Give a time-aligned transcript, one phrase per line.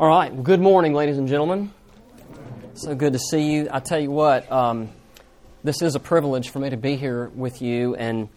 [0.00, 0.32] All right.
[0.32, 1.72] Well, good morning, ladies and gentlemen.
[2.74, 3.68] So good to see you.
[3.68, 4.90] I tell you what, um,
[5.64, 8.28] this is a privilege for me to be here with you and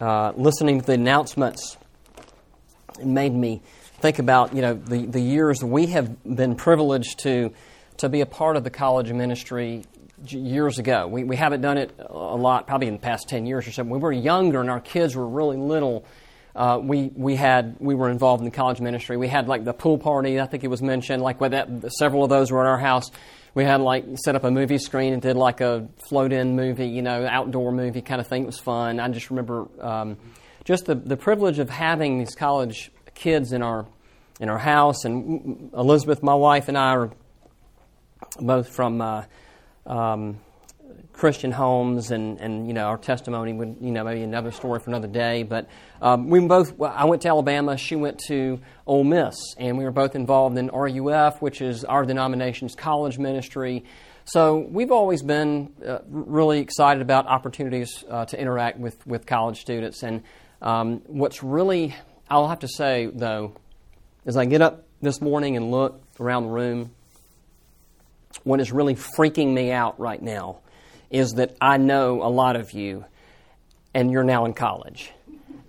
[0.00, 1.76] uh, listening to the announcements.
[3.00, 3.62] It made me
[3.98, 7.52] think about you know the, the years we have been privileged to
[7.96, 9.82] to be a part of the college ministry
[10.24, 11.08] years ago.
[11.08, 13.82] We, we haven't done it a lot, probably in the past 10 years or so.
[13.82, 16.04] We were younger and our kids were really little,
[16.54, 19.16] uh, we we had we were involved in the college ministry.
[19.16, 20.40] We had like the pool party.
[20.40, 21.22] I think it was mentioned.
[21.22, 23.10] Like with that, several of those were in our house.
[23.54, 27.02] We had like set up a movie screen and did like a float-in movie, you
[27.02, 28.42] know, outdoor movie kind of thing.
[28.42, 29.00] It was fun.
[29.00, 30.16] I just remember um,
[30.64, 33.86] just the the privilege of having these college kids in our
[34.40, 35.04] in our house.
[35.04, 37.10] And Elizabeth, my wife, and I are
[38.40, 39.00] both from.
[39.00, 39.24] Uh,
[39.86, 40.38] um,
[41.14, 44.90] Christian homes, and, and you know our testimony would you know maybe another story for
[44.90, 45.44] another day.
[45.44, 45.68] But
[46.02, 49.92] um, we both I went to Alabama, she went to Ole Miss, and we were
[49.92, 53.84] both involved in RUF, which is our denomination's college ministry.
[54.24, 59.60] So we've always been uh, really excited about opportunities uh, to interact with with college
[59.60, 60.02] students.
[60.02, 60.22] And
[60.60, 61.94] um, what's really
[62.28, 63.54] I'll have to say though,
[64.26, 66.90] as I get up this morning and look around the room,
[68.42, 70.58] what is really freaking me out right now
[71.10, 73.04] is that I know a lot of you
[73.94, 75.10] and you're now in college.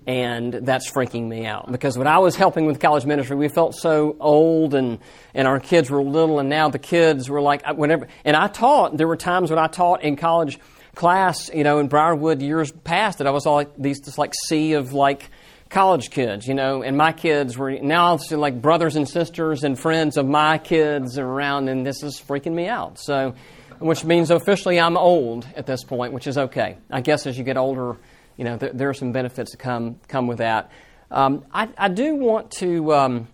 [0.08, 3.74] And that's freaking me out because when I was helping with college ministry, we felt
[3.74, 5.00] so old and,
[5.34, 8.48] and our kids were little, and now the kids were like, uh, whenever, and I
[8.48, 10.60] taught, there were times when I taught in college
[10.94, 14.34] class, you know, in Briarwood years past that I was all like these, this like
[14.48, 15.28] sea of like
[15.70, 20.18] college kids, you know, and my kids were now like brothers and sisters and friends
[20.18, 23.00] of my kids around, and this is freaking me out.
[23.00, 23.34] So,
[23.80, 26.78] which means officially I'm old at this point, which is okay.
[26.90, 27.98] I guess as you get older,
[28.38, 30.72] you know, there, there are some benefits that come come with that.
[31.12, 33.28] Um, I, I, do want to um,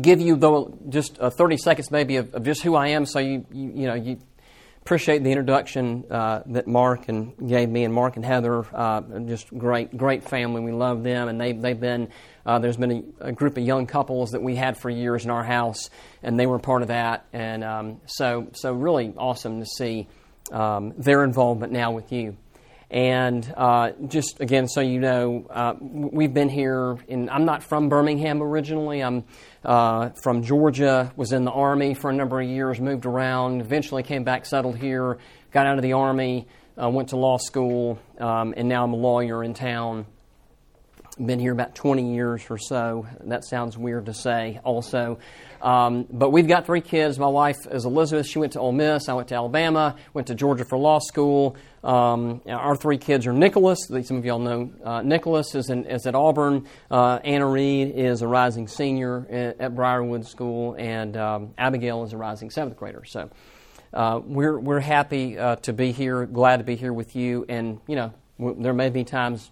[0.00, 3.18] give you though just uh, 30 seconds maybe of, of, just who I am, so
[3.18, 4.18] you you, you know you
[4.82, 9.56] appreciate the introduction uh, that Mark and gave me, and Mark and Heather, uh, just
[9.56, 10.60] great, great family.
[10.60, 12.08] We love them, and they, they've been.
[12.44, 15.30] Uh, there's been a, a, group of young couples that we had for years in
[15.30, 15.90] our house,
[16.22, 20.08] and they were part of that, and um, so so really awesome to see
[20.50, 22.36] um, their involvement now with you.
[22.92, 26.98] And uh, just again, so you know, uh, we've been here.
[27.08, 29.02] In, I'm not from Birmingham originally.
[29.02, 29.24] I'm
[29.64, 31.10] uh, from Georgia.
[31.16, 32.78] Was in the army for a number of years.
[32.78, 33.62] Moved around.
[33.62, 35.16] Eventually came back, settled here.
[35.52, 36.46] Got out of the army.
[36.80, 40.06] Uh, went to law school, um, and now I'm a lawyer in town.
[41.20, 43.06] Been here about 20 years or so.
[43.24, 45.18] That sounds weird to say, also.
[45.60, 47.18] Um, but we've got three kids.
[47.18, 48.26] My wife is Elizabeth.
[48.26, 49.10] She went to Ole Miss.
[49.10, 49.96] I went to Alabama.
[50.14, 51.54] Went to Georgia for law school.
[51.84, 53.78] Um, our three kids are Nicholas.
[54.04, 56.66] Some of y'all know uh, Nicholas is, in, is at Auburn.
[56.90, 62.14] Uh, Anna Reed is a rising senior at, at Briarwood School, and um, Abigail is
[62.14, 63.04] a rising seventh grader.
[63.04, 63.28] So
[63.92, 66.24] uh, we're we're happy uh, to be here.
[66.24, 67.44] Glad to be here with you.
[67.50, 69.50] And you know, w- there may be times.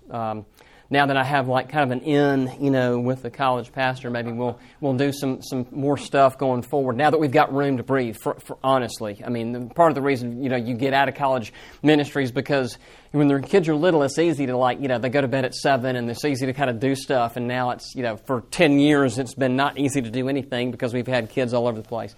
[0.93, 4.11] Now that I have like kind of an in, you know, with the college pastor,
[4.11, 6.97] maybe we'll we'll do some some more stuff going forward.
[6.97, 10.03] Now that we've got room to breathe, for, for honestly, I mean, part of the
[10.03, 12.77] reason you know you get out of college ministries because
[13.13, 15.45] when their kids are little, it's easy to like you know they go to bed
[15.45, 17.37] at seven and it's easy to kind of do stuff.
[17.37, 20.73] And now it's you know for ten years it's been not easy to do anything
[20.73, 22.17] because we've had kids all over the place,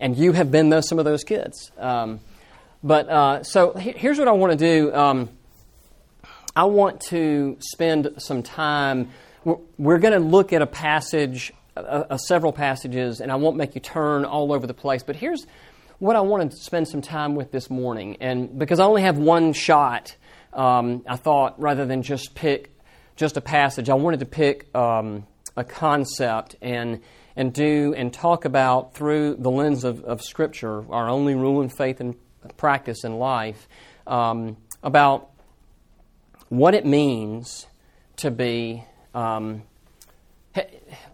[0.00, 1.70] and you have been those some of those kids.
[1.76, 2.20] Um,
[2.82, 4.94] but uh, so here's what I want to do.
[4.94, 5.28] Um,
[6.56, 9.10] I want to spend some time.
[9.44, 11.52] We're going to look at a passage,
[12.16, 15.02] several passages, and I won't make you turn all over the place.
[15.02, 15.46] But here's
[15.98, 18.16] what I wanted to spend some time with this morning.
[18.22, 20.16] And because I only have one shot,
[20.54, 22.74] um, I thought rather than just pick
[23.16, 27.02] just a passage, I wanted to pick um, a concept and
[27.38, 31.68] and do and talk about through the lens of, of Scripture, our only rule in
[31.68, 32.14] faith and
[32.56, 33.68] practice in life,
[34.06, 35.35] um, about
[36.48, 37.66] what it means
[38.16, 38.84] to be.
[39.14, 39.62] Um,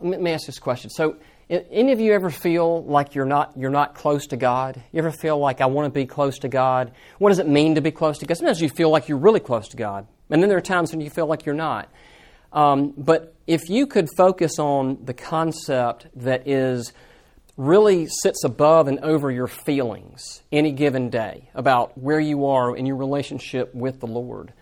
[0.00, 0.90] let me ask this question.
[0.90, 1.16] So,
[1.50, 4.82] any of you ever feel like you're not you're not close to God?
[4.92, 6.92] You ever feel like I want to be close to God?
[7.18, 8.36] What does it mean to be close to God?
[8.36, 11.00] Sometimes you feel like you're really close to God, and then there are times when
[11.00, 11.88] you feel like you're not.
[12.52, 16.92] Um, but if you could focus on the concept that is
[17.56, 22.86] really sits above and over your feelings any given day about where you are in
[22.86, 24.52] your relationship with the Lord,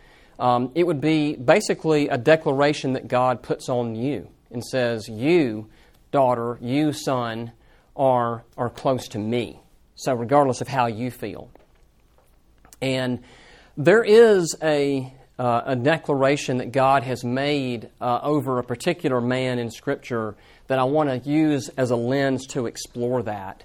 [0.41, 5.69] um, it would be basically a declaration that God puts on you and says, You,
[6.11, 7.53] daughter, you, son,
[7.95, 9.61] are, are close to me.
[9.95, 11.51] So, regardless of how you feel.
[12.81, 13.23] And
[13.77, 19.59] there is a, uh, a declaration that God has made uh, over a particular man
[19.59, 20.37] in Scripture
[20.69, 23.63] that I want to use as a lens to explore that.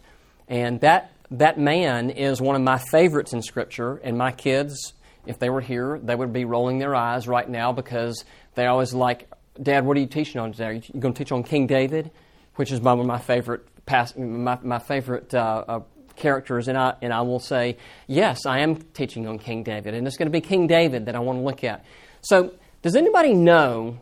[0.50, 4.94] And that, that man is one of my favorites in Scripture, and my kids,
[5.28, 8.24] if they were here, they would be rolling their eyes right now because
[8.56, 9.30] they always like,
[9.62, 10.66] Dad, what are you teaching on today?
[10.66, 12.12] Are you going to teach on King David?
[12.56, 15.80] Which is one of my favorite, past, my, my favorite uh, uh
[16.16, 17.78] characters, and I, and I will say,
[18.08, 21.16] yes, I am teaching on King David, and it's going to be King David that
[21.16, 21.86] I want to look at.
[22.22, 24.00] So, does anybody know,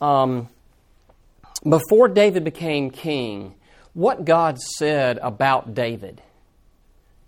[0.00, 0.48] um,
[1.68, 3.54] before David became king,
[3.92, 6.22] what God said about David?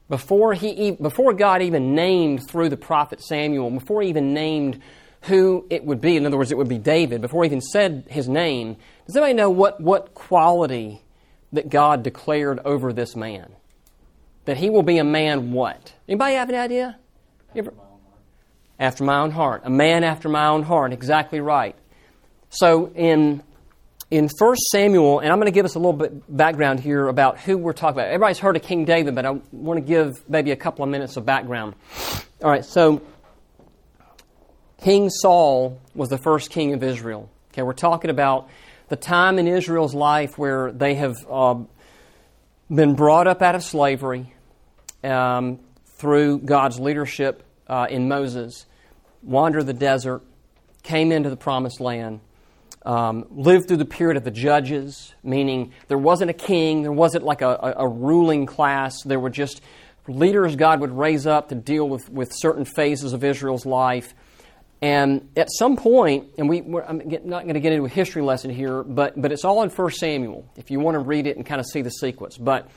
[0.08, 4.80] Before, he, before God even named through the prophet Samuel, before he even named
[5.22, 8.04] who it would be, in other words, it would be David, before he even said
[8.08, 8.76] his name,
[9.06, 11.02] does anybody know what, what quality
[11.52, 13.56] that God declared over this man?
[14.46, 15.92] that he will be a man what?
[16.08, 16.98] Anybody have any idea?
[17.50, 17.74] After Ever?
[18.78, 19.62] After my own heart.
[19.64, 20.92] A man after my own heart.
[20.92, 21.76] Exactly right.
[22.48, 23.42] So in
[24.10, 27.40] in 1 Samuel, and I'm going to give us a little bit background here about
[27.40, 28.06] who we're talking about.
[28.06, 31.16] Everybody's heard of King David, but I want to give maybe a couple of minutes
[31.16, 31.74] of background.
[32.42, 33.02] All right, so
[34.80, 37.28] King Saul was the first king of Israel.
[37.52, 38.48] Okay, we're talking about
[38.88, 41.56] the time in Israel's life where they have uh,
[42.72, 44.32] been brought up out of slavery
[45.02, 45.58] um,
[45.98, 48.66] through God's leadership uh, in Moses,
[49.22, 50.22] wandered the desert,
[50.84, 52.20] came into the promised land,
[52.86, 57.24] um, lived through the period of the judges, meaning there wasn't a king, there wasn't
[57.24, 59.60] like a, a, ruling class, there were just
[60.06, 64.14] leaders God would raise up to deal with, with certain phases of Israel's life.
[64.80, 68.50] And at some point, and we, I'm not going to get into a history lesson
[68.50, 71.44] here, but, but it's all in 1 Samuel if you want to read it and
[71.44, 72.38] kind of see the sequence.
[72.38, 72.70] But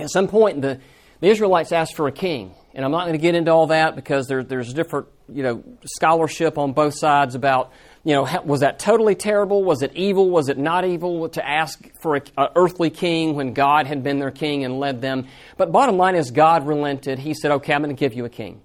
[0.00, 0.80] at some point, the,
[1.20, 2.52] the Israelites asked for a king.
[2.74, 5.62] And I'm not going to get into all that because there, there's different, you know,
[5.84, 7.70] scholarship on both sides about,
[8.04, 9.64] you know, was that totally terrible?
[9.64, 10.28] Was it evil?
[10.28, 12.22] Was it not evil to ask for an
[12.54, 15.26] earthly king when God had been their king and led them?
[15.56, 17.18] But bottom line is God relented.
[17.18, 18.60] He said, okay, I'm going to give you a king.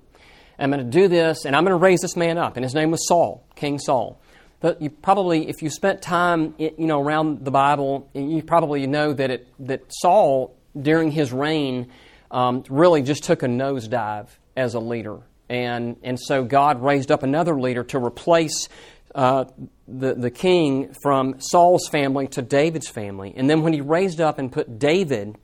[0.59, 2.57] I'm going to do this, and I'm going to raise this man up.
[2.57, 4.19] And his name was Saul, King Saul.
[4.59, 9.13] But you probably, if you spent time, you know, around the Bible, you probably know
[9.13, 11.89] that it, that Saul, during his reign,
[12.29, 14.27] um, really just took a nosedive
[14.57, 15.19] as a leader.
[15.47, 18.67] And, and so God raised up another leader to replace
[19.15, 19.45] uh,
[19.87, 23.33] the, the king from Saul's family to David's family.
[23.35, 25.37] And then when he raised up and put David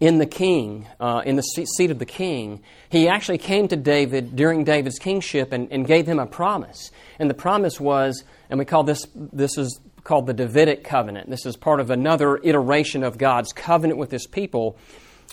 [0.00, 4.36] in the king, uh, in the seat of the king, he actually came to David
[4.36, 6.90] during David's kingship and, and gave him a promise.
[7.18, 11.30] And the promise was, and we call this, this is called the Davidic covenant.
[11.30, 14.76] This is part of another iteration of God's covenant with his people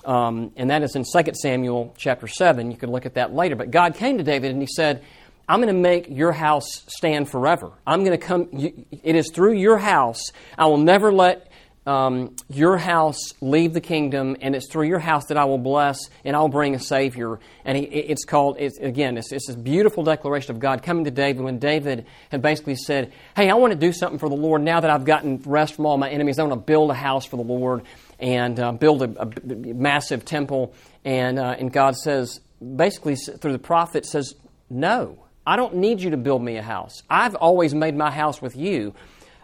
[0.05, 2.71] um, and that is in 2 Samuel chapter 7.
[2.71, 3.55] You can look at that later.
[3.55, 5.03] But God came to David and he said,
[5.47, 7.71] I'm going to make your house stand forever.
[7.85, 10.21] I'm going to come, you, it is through your house.
[10.57, 11.51] I will never let
[11.85, 15.97] um, your house leave the kingdom, and it's through your house that I will bless,
[16.23, 17.39] and I'll bring a Savior.
[17.65, 21.11] And he, it's called, it's, again, it's, it's this beautiful declaration of God coming to
[21.11, 24.61] David when David had basically said, Hey, I want to do something for the Lord
[24.61, 26.37] now that I've gotten rest from all my enemies.
[26.37, 27.83] I want to build a house for the Lord
[28.19, 30.75] and uh, build a, a, massive temple.
[31.03, 32.41] And, uh, and God says,
[32.75, 34.35] basically through the prophet, says,
[34.69, 37.01] No, I don't need you to build me a house.
[37.09, 38.93] I've always made my house with you.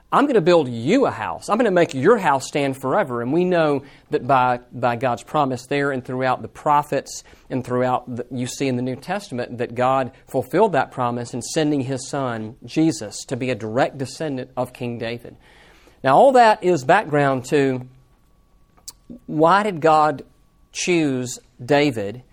[0.10, 1.50] I'm going to build you a house.
[1.50, 3.22] I'm going to make your house stand forever.
[3.22, 8.16] And we know that by, by God's promise there and throughout the prophets and throughout,
[8.16, 12.08] the, you see in the New Testament, that God fulfilled that promise in sending his
[12.08, 15.36] son, Jesus, to be a direct descendant of King David.
[16.06, 17.86] Now, all that is background to
[19.26, 20.24] why did God
[20.72, 22.24] choose David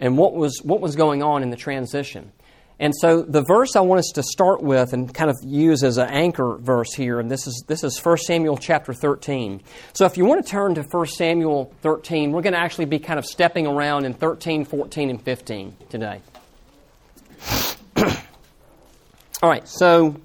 [0.00, 2.32] and what was, what was going on in the transition.
[2.82, 5.98] And so the verse I want us to start with and kind of use as
[5.98, 9.62] an anchor verse here, and this is, this is 1 Samuel chapter 13.
[9.92, 12.98] So if you want to turn to 1 Samuel 13, we're going to actually be
[12.98, 16.20] kind of stepping around in 13, 14, and 15 today.
[17.96, 20.16] All right, so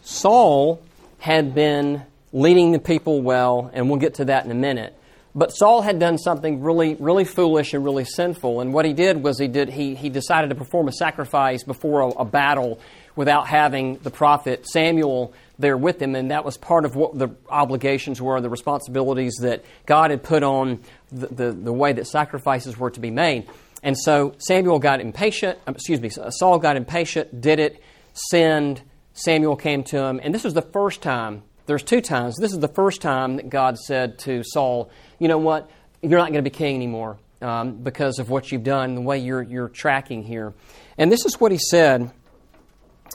[0.00, 0.80] Saul
[1.18, 2.02] had been
[2.32, 4.98] leading the people well, and we'll get to that in a minute.
[5.34, 8.60] But Saul had done something really, really foolish and really sinful.
[8.60, 12.02] And what he did was he did he, he decided to perform a sacrifice before
[12.02, 12.80] a, a battle
[13.16, 17.28] without having the prophet Samuel there with him, and that was part of what the
[17.48, 22.76] obligations were, the responsibilities that God had put on the, the, the way that sacrifices
[22.76, 23.48] were to be made.
[23.82, 28.82] And so Samuel got impatient, um, excuse me, Saul got impatient, did it, sinned.
[29.14, 32.36] Samuel came to him, and this was the first time there's two times.
[32.36, 35.70] This is the first time that God said to Saul, You know what?
[36.02, 37.18] You're not going to be king anymore.
[37.42, 40.54] um, because of what you've done, the way you're, you're tracking here.
[40.96, 42.10] And this is what he said.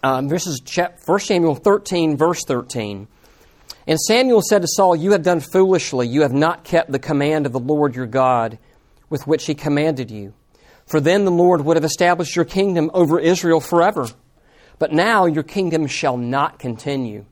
[0.04, 0.62] Um, this is
[1.06, 3.08] 1 Samuel 13, verse 13.
[3.88, 6.08] And Samuel said to Saul, You have done foolishly.
[6.08, 8.60] You have not kept the command of the Lord your God
[9.10, 10.34] with which he commanded you.
[10.86, 14.08] For then the Lord would have established your kingdom over Israel forever.
[14.80, 17.26] But now your kingdom shall not continue.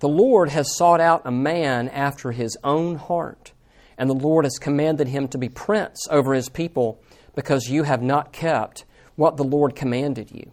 [0.00, 3.52] The Lord has sought out a man after his own heart,
[3.96, 7.00] and the Lord has commanded him to be prince over his people
[7.34, 8.84] because you have not kept
[9.16, 10.50] what the Lord commanded you.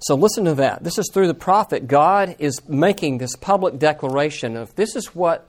[0.00, 0.84] So listen to that.
[0.84, 1.88] This is through the prophet.
[1.88, 5.48] God is making this public declaration of this is what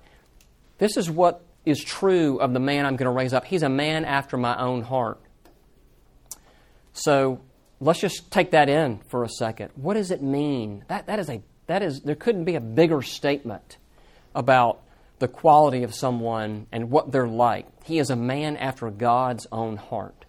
[0.77, 3.45] this is what is true of the man I'm going to raise up.
[3.45, 5.19] He's a man after my own heart.
[6.93, 7.41] So
[7.81, 9.71] let's just take that in for a second.
[9.75, 10.85] What does it mean?
[10.87, 13.77] That, that is a that is there couldn't be a bigger statement
[14.33, 14.81] about
[15.19, 17.65] the quality of someone and what they're like.
[17.83, 20.25] He is a man after God's own heart.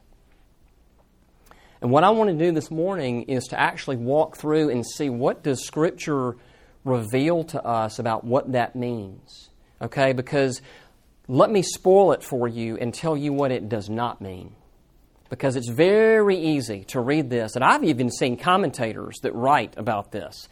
[1.81, 5.11] And what I want to do this morning is to actually walk through and see
[5.11, 6.37] what does Scripture
[6.85, 9.51] reveal to us about what that means.
[9.81, 10.13] Okay?
[10.13, 10.61] Because
[11.29, 14.55] let me spoil it for you and tell you what it does not mean.
[15.31, 20.11] Because it's very easy to read this, and I've even seen commentators that write about
[20.11, 20.49] this.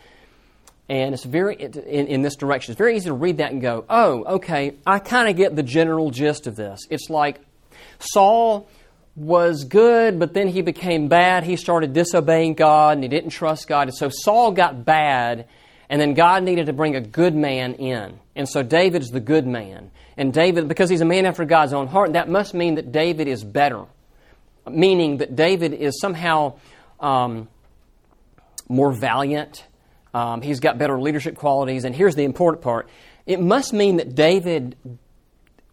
[0.88, 3.84] And it's very, in, in this direction, it's very easy to read that and go,
[3.90, 6.86] oh, okay, I kind of get the general gist of this.
[6.90, 7.40] It's like
[7.98, 8.68] Saul
[9.16, 11.42] was good, but then he became bad.
[11.42, 13.88] He started disobeying God and he didn't trust God.
[13.88, 15.46] And so Saul got bad,
[15.88, 18.20] and then God needed to bring a good man in.
[18.36, 19.90] And so David's the good man.
[20.16, 23.26] And David, because he's a man after God's own heart, that must mean that David
[23.28, 23.86] is better.
[24.68, 26.58] Meaning that David is somehow
[27.00, 27.48] um,
[28.68, 29.64] more valiant.
[30.16, 31.84] Um, he's got better leadership qualities.
[31.84, 32.88] And here's the important part
[33.26, 34.74] it must mean that David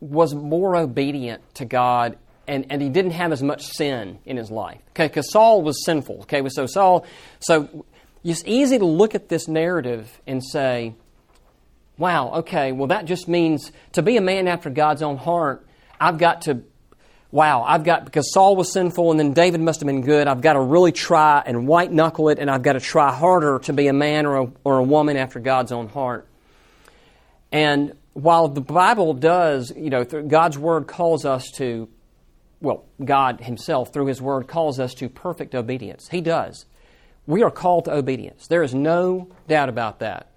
[0.01, 4.51] was more obedient to God and, and he didn't have as much sin in his
[4.51, 4.81] life.
[4.89, 6.23] Okay, because Saul was sinful.
[6.23, 7.05] Okay, so Saul,
[7.39, 7.85] so
[8.21, 10.93] it's easy to look at this narrative and say,
[11.97, 15.65] wow, okay, well, that just means to be a man after God's own heart,
[16.01, 16.63] I've got to,
[17.33, 20.41] wow, I've got, because Saul was sinful and then David must have been good, I've
[20.41, 23.73] got to really try and white knuckle it and I've got to try harder to
[23.73, 26.27] be a man or a, or a woman after God's own heart.
[27.51, 31.89] And while the Bible does, you know, God's Word calls us to
[32.61, 36.07] well, God Himself, through His Word, calls us to perfect obedience.
[36.09, 36.67] He does.
[37.25, 38.45] We are called to obedience.
[38.47, 40.29] There is no doubt about that.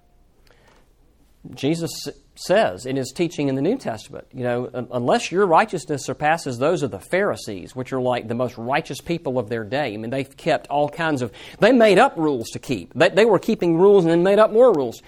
[1.53, 1.91] Jesus
[2.37, 6.83] says in His teaching in the New Testament, you know, unless your righteousness surpasses those
[6.83, 10.11] of the Pharisees, which are like the most righteous people of their day, I mean,
[10.11, 12.93] they've kept all kinds of, they made up rules to keep.
[12.93, 15.01] They, they were keeping rules and then made up more rules.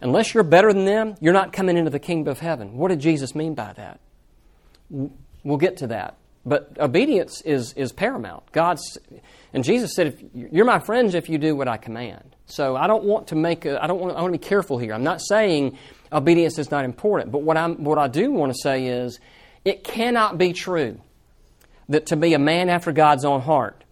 [0.00, 2.76] Unless you're better than them, you're not coming into the kingdom of heaven.
[2.76, 4.00] What did Jesus mean by that?
[4.88, 6.16] We'll get to that.
[6.46, 8.50] But obedience is, is paramount.
[8.52, 8.96] God's,
[9.52, 12.34] and Jesus said, if, You're my friends if you do what I command.
[12.46, 14.78] So I don't want to make a, I don't want, I want to be careful
[14.78, 14.94] here.
[14.94, 15.76] I'm not saying
[16.12, 19.18] obedience is not important, but what, I'm, what I do want to say is
[19.64, 21.00] it cannot be true
[21.88, 23.82] that to be a man after God's own heart,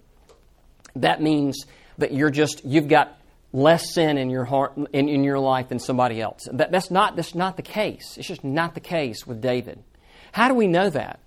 [0.96, 1.66] that means
[1.98, 3.18] that you're just, you've got
[3.52, 6.48] less sin in your heart in, in your life than somebody else.
[6.52, 8.16] That, that's not that's not the case.
[8.18, 9.82] It's just not the case with David.
[10.32, 11.20] How do we know that?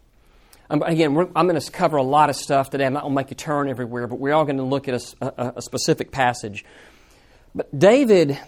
[0.69, 2.85] Um, again, I'm going to cover a lot of stuff today.
[2.85, 5.01] I'm not going to make you turn everywhere, but we're all going to look at
[5.21, 6.63] a, a, a specific passage.
[7.53, 8.39] But David,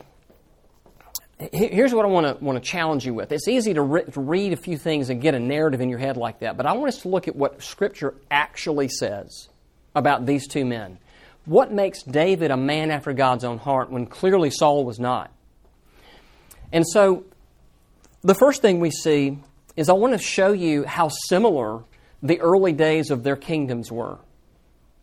[1.39, 3.31] here's what I want to, want to challenge you with.
[3.31, 5.99] It's easy to, re- to read a few things and get a narrative in your
[5.99, 9.49] head like that, but I want us to look at what Scripture actually says
[9.95, 10.99] about these two men.
[11.45, 15.31] What makes David a man after God's own heart when clearly Saul was not?
[16.71, 17.25] And so,
[18.21, 19.37] the first thing we see
[19.75, 21.83] is I want to show you how similar
[22.21, 24.17] the early days of their kingdoms were.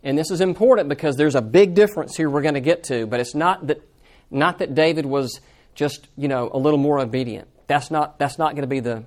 [0.02, 3.06] And this is important because there's a big difference here we're going to get to,
[3.06, 3.82] but it's not that,
[4.30, 5.40] not that David was
[5.74, 7.48] just, you know, a little more obedient.
[7.66, 9.04] That's not, that's not going to be the,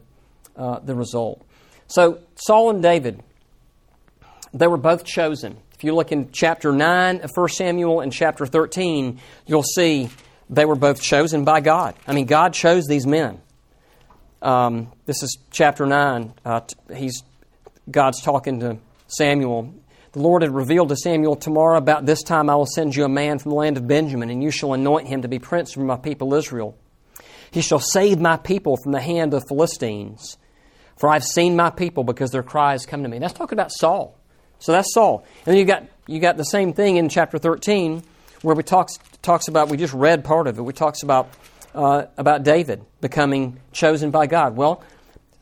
[0.55, 1.45] uh, the result.
[1.87, 3.21] So, Saul and David,
[4.53, 5.57] they were both chosen.
[5.75, 10.09] If you look in chapter 9 of 1 Samuel and chapter 13, you'll see
[10.49, 11.95] they were both chosen by God.
[12.07, 13.41] I mean, God chose these men.
[14.41, 16.33] Um, this is chapter 9.
[16.45, 16.61] Uh,
[16.95, 17.23] he's
[17.89, 18.77] God's talking to
[19.07, 19.73] Samuel.
[20.13, 23.09] The Lord had revealed to Samuel, Tomorrow, about this time, I will send you a
[23.09, 25.79] man from the land of Benjamin, and you shall anoint him to be prince for
[25.79, 26.77] my people Israel.
[27.49, 30.37] He shall save my people from the hand of the Philistines.
[30.99, 33.17] For I've seen my people because their cries come to me.
[33.17, 34.15] That's talking about Saul.
[34.59, 35.25] So that's Saul.
[35.47, 38.03] And then you got you got the same thing in chapter 13,
[38.43, 40.61] where we talks talks about we just read part of it.
[40.61, 41.29] We talks about
[41.73, 44.55] uh, about David becoming chosen by God.
[44.55, 44.83] Well,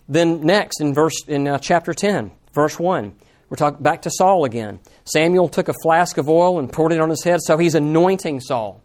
[0.08, 3.14] then next in verse in uh, chapter 10, Verse 1.
[3.52, 4.80] We're talking back to Saul again.
[5.04, 8.40] Samuel took a flask of oil and poured it on his head, so he's anointing
[8.40, 8.82] Saul.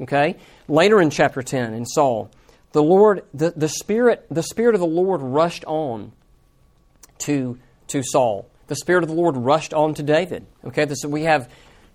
[0.00, 0.34] Okay?
[0.66, 2.28] Later in chapter 10, in Saul,
[2.72, 6.10] the Lord, the, the Spirit, the Spirit of the Lord rushed on
[7.18, 8.50] to, to Saul.
[8.66, 10.44] The Spirit of the Lord rushed on to David.
[10.64, 11.48] Okay, this, we have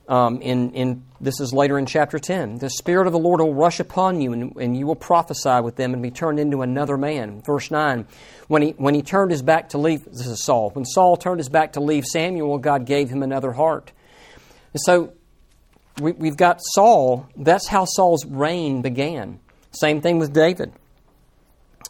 [0.09, 2.57] um, in, in this is later in chapter 10.
[2.57, 5.75] The Spirit of the Lord will rush upon you, and, and you will prophesy with
[5.75, 7.43] them and be turned into another man.
[7.43, 8.07] Verse 9.
[8.47, 10.71] When he, when he turned his back to leave, this is Saul.
[10.71, 13.91] When Saul turned his back to leave Samuel, God gave him another heart.
[14.73, 15.13] And so
[16.01, 17.27] we, we've got Saul.
[17.35, 19.39] That's how Saul's reign began.
[19.71, 20.73] Same thing with David.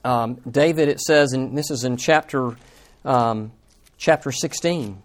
[0.04, 2.58] Um, David, it says, and this is in chapter
[3.06, 3.54] um,
[3.98, 5.04] chapter 16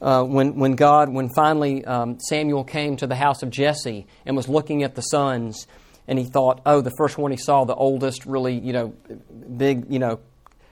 [0.00, 4.36] uh, when, when God, when finally um, Samuel came to the house of Jesse and
[4.36, 5.66] was looking at the sons,
[6.06, 8.94] and he thought, oh, the first one he saw, the oldest, really, you know,
[9.56, 10.20] big, you know,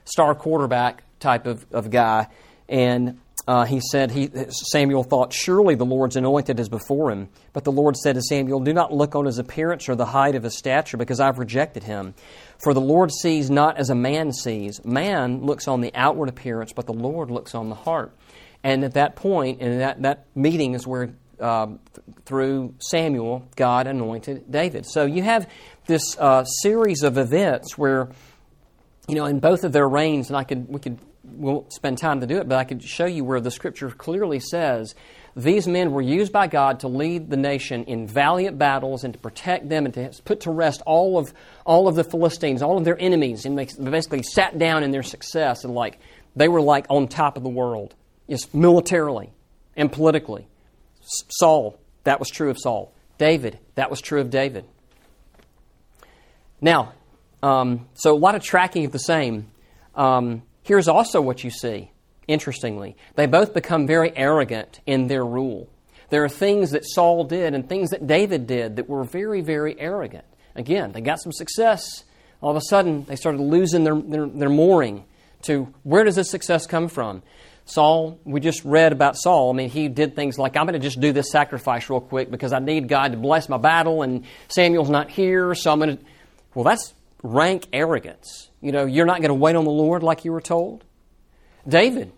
[0.05, 2.27] star quarterback type of, of guy.
[2.69, 7.29] And uh, he said, he, Samuel thought, surely the Lord's anointed is before him.
[7.53, 10.35] But the Lord said to Samuel, Do not look on his appearance or the height
[10.35, 12.13] of his stature, because I've rejected him.
[12.61, 14.83] For the Lord sees not as a man sees.
[14.83, 18.11] Man looks on the outward appearance, but the Lord looks on the heart.
[18.67, 21.69] And at that point, and that, that meeting is where, th-
[22.25, 24.85] through Samuel, God anointed David.
[24.85, 25.49] So you have
[25.85, 28.09] this uh, series of events where,
[29.07, 31.97] you know, in both of their reigns, and I could, we could, we won't spend
[31.97, 34.95] time to do it, but I could show you where the scripture clearly says
[35.33, 39.19] these men were used by God to lead the nation in valiant battles and to
[39.19, 41.33] protect them and to put to rest all of
[41.65, 45.03] all of the Philistines, all of their enemies, and they basically sat down in their
[45.03, 45.99] success and like
[46.35, 47.95] they were like on top of the world.
[48.27, 49.31] Yes, militarily
[49.75, 50.47] and politically.
[51.01, 52.93] Saul, that was true of Saul.
[53.17, 54.65] David, that was true of David.
[56.59, 56.93] Now,
[57.41, 59.47] um, so a lot of tracking of the same.
[59.95, 61.91] Um, here's also what you see,
[62.27, 62.97] interestingly.
[63.15, 65.69] They both become very arrogant in their rule.
[66.09, 69.79] There are things that Saul did and things that David did that were very, very
[69.79, 70.25] arrogant.
[70.55, 72.03] Again, they got some success.
[72.41, 75.05] All of a sudden, they started losing their, their, their mooring
[75.43, 77.23] to where does this success come from?
[77.69, 79.51] Saul, we just read about Saul.
[79.51, 82.31] I mean, he did things like, I'm going to just do this sacrifice real quick
[82.31, 85.97] because I need God to bless my battle, and Samuel's not here, so I'm going
[85.97, 86.03] to.
[86.55, 88.49] Well, that's rank arrogance.
[88.61, 90.85] You know, you're not going to wait on the Lord like you were told.
[91.67, 92.13] David,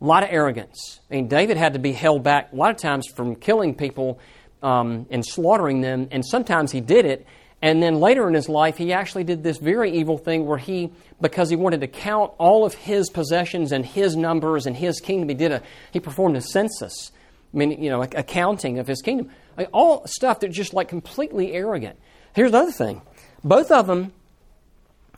[0.00, 1.00] a lot of arrogance.
[1.10, 4.18] I mean, David had to be held back a lot of times from killing people
[4.62, 7.24] um, and slaughtering them, and sometimes he did it,
[7.62, 10.92] and then later in his life, he actually did this very evil thing where he,
[11.20, 15.28] because he wanted to count all of his possessions and his numbers and his kingdom,
[15.28, 17.12] he did a, he performed a census.
[17.54, 19.30] I mean, you know, a, a counting of his kingdom.
[19.56, 21.98] Like, all stuff that's just like completely arrogant.
[22.34, 23.00] Here's the other thing.
[23.42, 24.12] Both of them,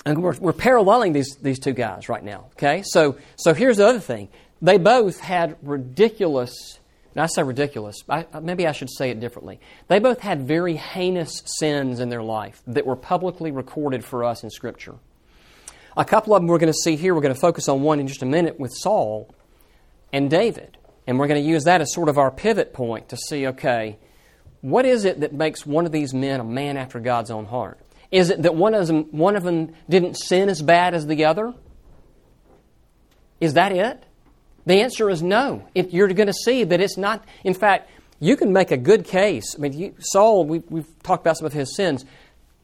[0.07, 2.83] and we're, we're paralleling these, these two guys right now, okay?
[2.85, 4.29] So, so here's the other thing.
[4.63, 6.79] They both had ridiculous
[7.19, 7.97] and I say ridiculous.
[8.09, 9.59] I, uh, maybe I should say it differently.
[9.89, 14.45] They both had very heinous sins in their life that were publicly recorded for us
[14.45, 14.95] in Scripture.
[15.97, 17.17] A couple of them we're going to see here.
[17.17, 19.35] We're going to focus on one in just a minute with Saul
[20.13, 20.79] and David.
[21.09, 23.99] And we're going to use that as sort of our pivot point to see okay,
[24.61, 27.81] what is it that makes one of these men a man after God's own heart?
[28.13, 31.25] Is it that one of them, one of them didn't sin as bad as the
[31.25, 31.53] other?
[33.41, 34.05] Is that it?
[34.69, 35.67] The answer is no.
[35.75, 37.89] If you're going to see that it's not, in fact,
[38.21, 39.55] you can make a good case.
[39.57, 42.05] I mean, you, Saul, we, have talked about some of his sins.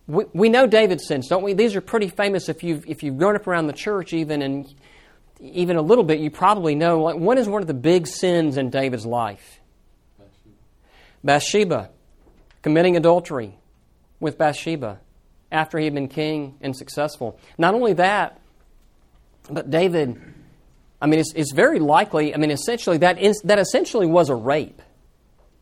[0.07, 1.55] We, we know David's sins, don't we?
[1.55, 4.67] These are pretty famous if you've, if you've grown up around the church even and
[5.41, 7.01] even a little bit, you probably know.
[7.01, 9.61] Like, what is one of the big sins in David's life?
[10.19, 10.55] Bathsheba.
[11.25, 11.91] Bathsheba.
[12.61, 13.57] Committing adultery
[14.21, 15.01] with Bathsheba
[15.51, 17.41] after he had been king and successful.
[17.57, 18.43] Not only that,
[19.49, 20.21] but David
[21.05, 24.35] I mean, it's, it's very likely, I mean, essentially, that, is, that essentially was a
[24.35, 24.81] rape.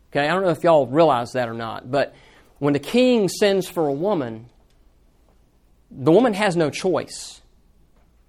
[0.09, 2.15] Okay, I don't know if y'all realize that or not, but
[2.59, 4.45] when the king sends for a woman,
[5.91, 7.41] the woman has no choice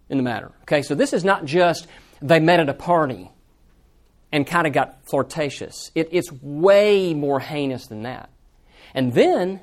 [0.08, 0.50] in the matter.
[0.62, 1.86] Okay, so this is not just
[2.20, 3.30] they met at a party
[4.32, 5.92] and kind of got flirtatious.
[5.94, 8.28] It, it's way more heinous than that.
[8.92, 9.60] And then,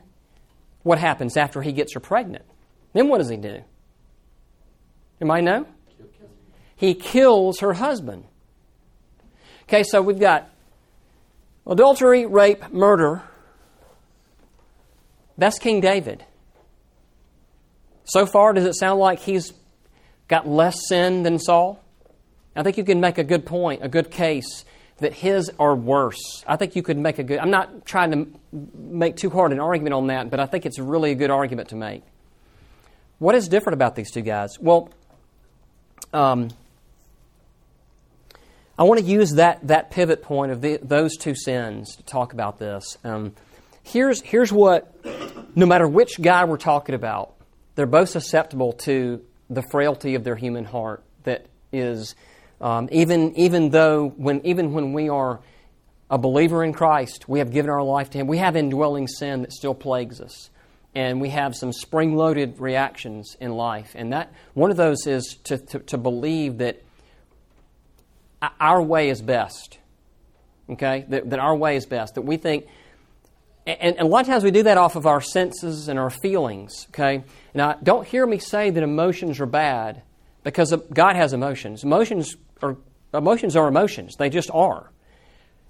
[0.83, 2.45] what happens after he gets her pregnant?
[2.93, 3.61] Then what does he do?
[5.19, 5.67] Anybody know?
[6.81, 8.23] He kills her husband.
[9.65, 10.49] Okay, so we've got
[11.67, 13.21] adultery, rape, murder.
[15.37, 16.25] That's King David.
[18.03, 19.53] So far, does it sound like he's
[20.27, 21.79] got less sin than Saul?
[22.55, 24.65] I think you can make a good point, a good case
[24.97, 26.43] that his are worse.
[26.47, 27.37] I think you could make a good.
[27.37, 28.27] I'm not trying to
[28.75, 31.69] make too hard an argument on that, but I think it's really a good argument
[31.69, 32.01] to make.
[33.19, 34.57] What is different about these two guys?
[34.59, 34.89] Well,
[36.11, 36.49] um,
[38.77, 42.33] I want to use that, that pivot point of the, those two sins to talk
[42.33, 42.97] about this.
[43.03, 43.33] Um,
[43.83, 44.95] here's, here's what,
[45.55, 47.35] no matter which guy we're talking about,
[47.75, 52.15] they're both susceptible to the frailty of their human heart that is,
[52.59, 55.41] um, even, even though, when, even when we are
[56.09, 59.41] a believer in Christ, we have given our life to Him, we have indwelling sin
[59.41, 60.49] that still plagues us.
[60.93, 63.93] And we have some spring loaded reactions in life.
[63.95, 66.83] And that one of those is to, to, to believe that
[68.59, 69.77] our way is best.
[70.69, 71.05] Okay?
[71.09, 72.15] That, that our way is best.
[72.15, 72.67] That we think,
[73.65, 76.09] and, and, a lot of times we do that off of our senses and our
[76.09, 76.87] feelings.
[76.89, 77.23] Okay?
[77.53, 80.01] Now, don't hear me say that emotions are bad
[80.43, 81.83] because God has emotions.
[81.83, 82.77] Emotions are,
[83.13, 84.91] emotions are emotions, they just are.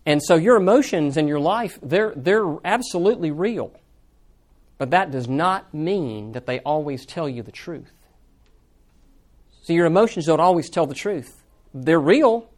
[0.05, 3.71] And so your emotions in your life, they're, they're absolutely real.
[4.77, 7.91] But that does not mean that they always tell you the truth.
[9.61, 11.43] So your emotions don't always tell the truth.
[11.71, 12.49] They're real,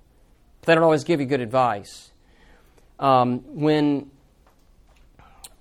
[0.65, 2.11] they don't always give you good advice.
[2.99, 4.11] Um, when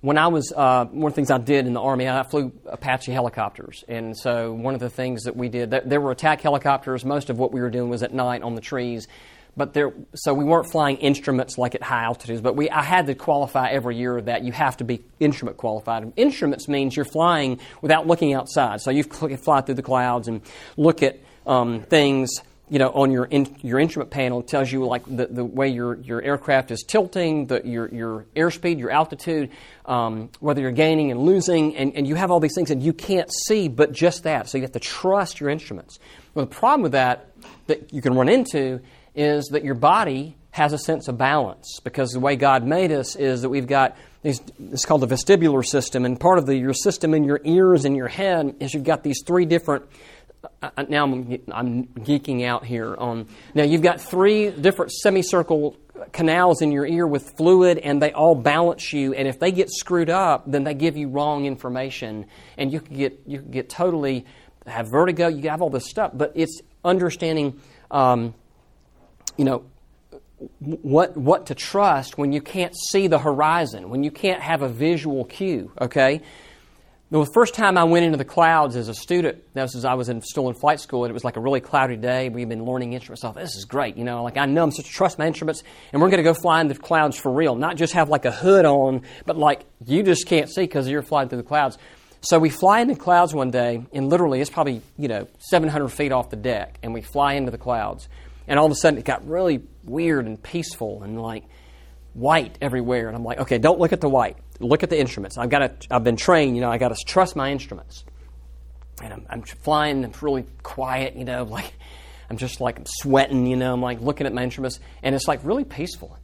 [0.01, 2.51] when I was uh, one of the things I did in the army, I flew
[2.65, 7.05] Apache helicopters, and so one of the things that we did there were attack helicopters.
[7.05, 9.07] Most of what we were doing was at night on the trees,
[9.55, 12.41] but there so we weren't flying instruments like at high altitudes.
[12.41, 16.11] But we I had to qualify every year that you have to be instrument qualified.
[16.17, 20.41] Instruments means you're flying without looking outside, so you fly through the clouds and
[20.75, 22.29] look at um, things
[22.73, 25.67] you know, on your in, your instrument panel, it tells you like the, the way
[25.67, 29.51] your, your aircraft is tilting, the, your your airspeed, your altitude,
[29.85, 32.91] um, whether you're gaining and losing, and, and you have all these things, and you
[32.91, 34.49] can't see but just that.
[34.49, 35.99] So you have to trust your instruments.
[36.33, 37.27] Well, the problem with that
[37.67, 38.79] that you can run into
[39.13, 43.15] is that your body has a sense of balance because the way God made us
[43.15, 46.73] is that we've got these, it's called the vestibular system, and part of the, your
[46.73, 49.85] system in your ears and your head is you've got these three different
[50.89, 53.27] now I'm, I'm geeking out here on.
[53.53, 55.77] Now you've got three different semicircle
[56.11, 59.13] canals in your ear with fluid, and they all balance you.
[59.13, 62.25] And if they get screwed up, then they give you wrong information,
[62.57, 64.25] and you can get you get totally
[64.67, 65.27] have vertigo.
[65.27, 67.59] You have all this stuff, but it's understanding,
[67.91, 68.33] um,
[69.37, 69.65] you know,
[70.59, 74.69] what what to trust when you can't see the horizon, when you can't have a
[74.69, 75.71] visual cue.
[75.79, 76.21] Okay,
[77.19, 79.93] the first time I went into the clouds as a student, that was as I
[79.93, 82.29] was in, still in flight school, and it was like a really cloudy day.
[82.29, 83.23] We've been learning instruments.
[83.23, 83.97] I thought, this is great.
[83.97, 86.23] You know, like I know I'm supposed to trust my instruments, and we're going to
[86.23, 87.55] go fly in the clouds for real.
[87.55, 91.03] Not just have like a hood on, but like you just can't see because you're
[91.03, 91.77] flying through the clouds.
[92.21, 95.89] So we fly into the clouds one day, and literally it's probably, you know, 700
[95.89, 98.09] feet off the deck, and we fly into the clouds.
[98.47, 101.43] And all of a sudden it got really weird and peaceful and like
[102.13, 103.07] white everywhere.
[103.07, 105.37] And I'm like, okay, don't look at the white look at the instruments.
[105.37, 108.03] I've got to, I've been trained, you know, I got to trust my instruments.
[109.01, 111.73] And I'm, I'm flying, I'm really quiet, you know, like
[112.29, 115.41] I'm just like sweating, you know, I'm like looking at my instruments, and it's like
[115.43, 116.17] really peaceful.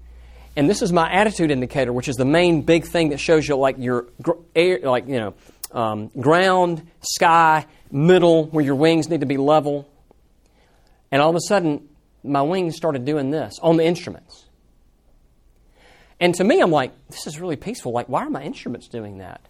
[0.56, 3.56] And this is my attitude indicator, which is the main big thing that shows you
[3.56, 4.08] like your
[4.56, 5.34] air, like you know,
[5.72, 9.88] um, ground, sky, middle, where your wings need to be level.
[11.12, 11.88] And all of a sudden,
[12.24, 14.46] my wings started doing this on the instruments.
[16.20, 17.92] And to me, I'm like, this is really peaceful.
[17.92, 19.42] Like, why are my instruments doing that?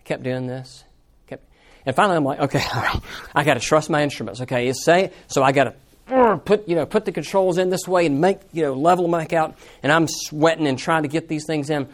[0.00, 0.84] I kept doing this.
[1.26, 1.44] Kept,
[1.84, 3.00] and finally, I'm like, okay, all right,
[3.34, 4.40] I got to trust my instruments.
[4.40, 5.42] Okay, it's say so.
[5.42, 5.74] I got to
[6.14, 9.04] uh, put you know put the controls in this way and make you know level
[9.04, 9.56] them back out.
[9.82, 11.88] And I'm sweating and trying to get these things in.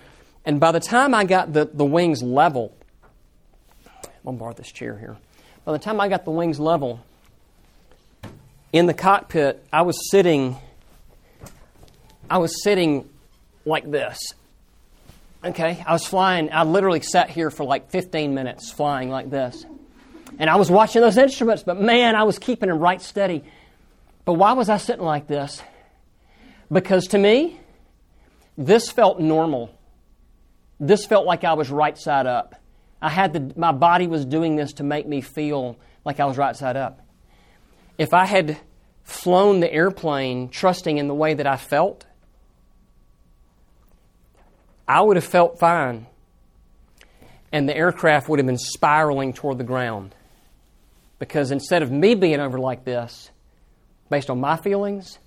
[0.44, 2.74] And by the time I got the, the wings level,
[4.24, 5.16] I'll borrow this chair here.
[5.64, 7.00] By the time I got the wings level
[8.72, 10.56] in the cockpit, I was sitting.
[12.30, 13.08] I was sitting
[13.68, 14.18] like this.
[15.44, 19.64] Okay, I was flying, I literally sat here for like 15 minutes flying like this.
[20.38, 23.44] And I was watching those instruments, but man, I was keeping them right steady.
[24.24, 25.62] But why was I sitting like this?
[26.70, 27.59] Because to me,
[28.57, 29.70] this felt normal.
[30.81, 32.57] This felt like I was right side up.
[33.00, 36.37] I had the, my body was doing this to make me feel like I was
[36.37, 37.00] right side up.
[37.96, 38.59] If I had
[39.04, 42.04] flown the airplane trusting in the way that I felt,
[44.88, 46.07] I would have felt fine.
[47.53, 50.14] And the aircraft would have been spiraling toward the ground.
[51.18, 53.31] Because instead of me being over like this,
[54.09, 55.18] based on my feelings,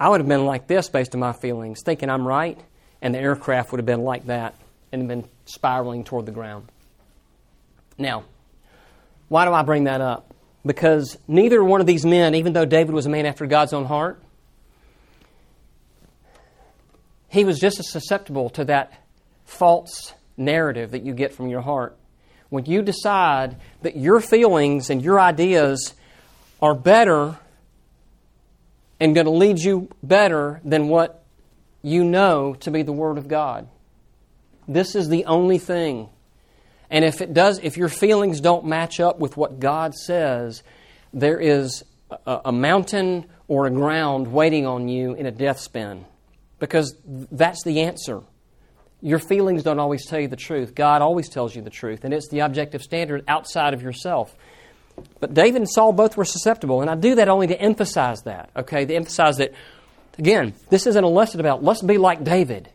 [0.00, 2.58] I would have been like this based on my feelings, thinking I'm right,
[3.02, 4.54] and the aircraft would have been like that
[4.92, 6.68] and been spiraling toward the ground.
[7.98, 8.24] Now,
[9.28, 10.32] why do I bring that up?
[10.64, 13.84] Because neither one of these men, even though David was a man after God's own
[13.84, 14.22] heart,
[17.34, 18.92] he was just as susceptible to that
[19.44, 21.96] false narrative that you get from your heart.
[22.48, 25.94] When you decide that your feelings and your ideas
[26.62, 27.36] are better
[29.00, 31.24] and going to lead you better than what
[31.82, 33.68] you know to be the Word of God.
[34.68, 36.08] This is the only thing.
[36.88, 40.62] And if it does, if your feelings don't match up with what God says,
[41.12, 41.84] there is
[42.26, 46.04] a, a mountain or a ground waiting on you in a death spin.
[46.68, 48.22] Because that's the answer.
[49.02, 50.74] Your feelings don't always tell you the truth.
[50.74, 54.34] God always tells you the truth, and it's the objective standard outside of yourself.
[55.20, 58.50] But David and Saul both were susceptible, and I do that only to emphasize that,
[58.56, 58.86] okay?
[58.86, 59.52] To emphasize that,
[60.18, 62.70] again, this isn't a lesson about let's be like David.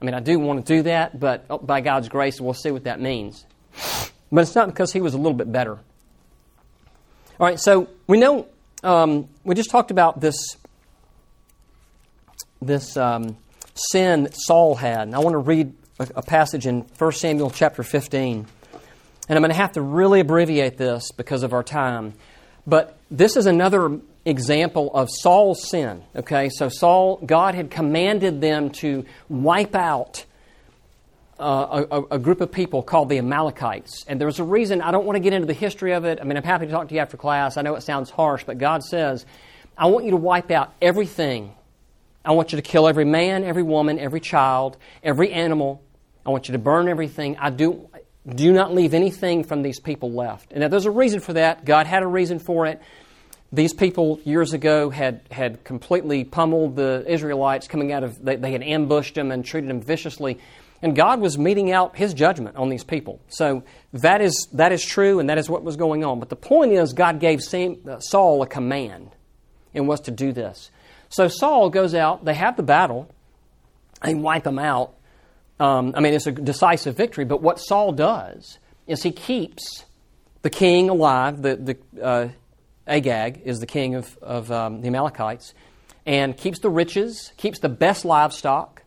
[0.00, 2.70] I mean, I do want to do that, but oh, by God's grace, we'll see
[2.70, 3.44] what that means.
[4.30, 5.78] But it's not because he was a little bit better.
[7.38, 8.46] All right, so we know,
[8.82, 10.56] um, we just talked about this,
[12.60, 13.36] this um,
[13.74, 15.02] sin Saul had.
[15.02, 18.46] And I want to read a, a passage in 1 Samuel chapter 15.
[19.28, 22.14] And I'm going to have to really abbreviate this because of our time.
[22.66, 26.02] But this is another example of Saul's sin.
[26.14, 30.24] Okay, so Saul, God had commanded them to wipe out
[31.38, 34.04] uh, a, a, group of people called the Amalekites.
[34.08, 36.18] And there's a reason, I don't want to get into the history of it.
[36.20, 37.56] I mean, I'm happy to talk to you after class.
[37.56, 39.24] I know it sounds harsh, but God says,
[39.76, 41.54] I want you to wipe out everything
[42.24, 45.82] I want you to kill every man, every woman, every child, every animal.
[46.26, 47.36] I want you to burn everything.
[47.38, 47.88] I do,
[48.28, 50.52] do not leave anything from these people left.
[50.52, 51.64] And now there's a reason for that.
[51.64, 52.82] God had a reason for it.
[53.50, 58.52] These people years ago had, had completely pummeled the Israelites coming out of, they, they
[58.52, 60.38] had ambushed them and treated them viciously.
[60.82, 63.20] And God was meting out his judgment on these people.
[63.28, 66.20] So that is, that is true, and that is what was going on.
[66.20, 69.10] But the point is, God gave uh, Saul a command
[69.74, 70.70] and was to do this.
[71.08, 73.10] So Saul goes out, they have the battle,
[74.02, 74.94] they wipe them out.
[75.58, 79.84] Um, I mean, it's a decisive victory, but what Saul does is he keeps
[80.42, 81.42] the king alive.
[81.42, 82.28] The, the uh,
[82.86, 85.54] Agag is the king of, of um, the Amalekites,
[86.06, 88.82] and keeps the riches, keeps the best livestock.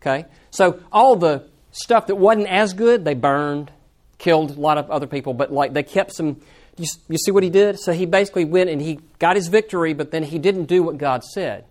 [0.00, 0.26] Okay?
[0.50, 3.72] So all the stuff that wasn't as good, they burned,
[4.18, 6.40] killed a lot of other people, but like they kept some
[6.76, 7.78] you, you see what he did?
[7.78, 10.98] So he basically went and he got his victory, but then he didn't do what
[10.98, 11.64] God said.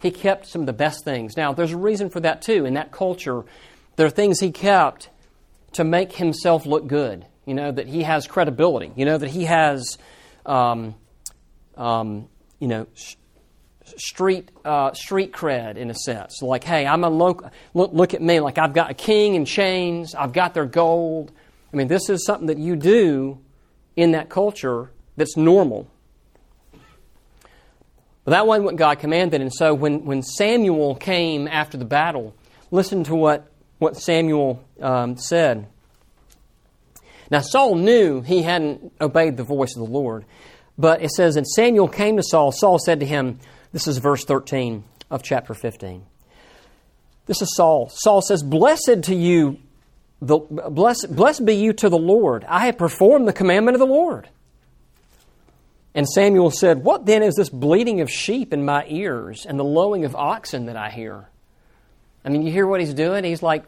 [0.00, 1.36] He kept some of the best things.
[1.36, 2.64] Now, there's a reason for that too.
[2.64, 3.44] In that culture,
[3.96, 5.08] there are things he kept
[5.72, 7.24] to make himself look good.
[7.46, 8.92] You know, that he has credibility.
[8.94, 9.98] You know, that he has,
[10.46, 10.94] um,
[11.76, 12.28] um,
[12.60, 12.86] you know,
[13.96, 16.40] street uh, street cred in a sense.
[16.40, 17.50] Like, hey, I'm a local.
[17.74, 18.38] Look, look at me.
[18.38, 20.14] Like I've got a king in chains.
[20.14, 21.32] I've got their gold.
[21.72, 23.38] I mean, this is something that you do
[23.96, 25.88] in that culture that's normal.
[28.24, 29.40] But that wasn't what God commanded.
[29.40, 32.34] And so when, when Samuel came after the battle,
[32.70, 35.66] listen to what, what Samuel um, said.
[37.30, 40.24] Now, Saul knew he hadn't obeyed the voice of the Lord.
[40.78, 42.52] But it says, And Samuel came to Saul.
[42.52, 43.38] Saul said to him,
[43.72, 46.04] This is verse 13 of chapter 15.
[47.26, 47.90] This is Saul.
[47.92, 49.58] Saul says, Blessed to you
[50.22, 52.44] the, blessed, blessed be you to the Lord.
[52.48, 54.28] I have performed the commandment of the Lord.
[55.94, 59.64] And Samuel said, What then is this bleating of sheep in my ears and the
[59.64, 61.28] lowing of oxen that I hear?
[62.24, 63.24] I mean, you hear what he's doing?
[63.24, 63.64] He's like